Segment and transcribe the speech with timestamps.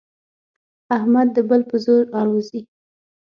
[0.97, 2.61] احمد د بل په زور الوزي.